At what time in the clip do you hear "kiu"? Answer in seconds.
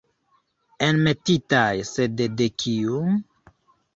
2.63-3.03